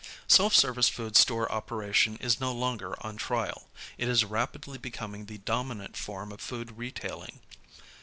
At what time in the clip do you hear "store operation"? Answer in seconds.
1.15-2.17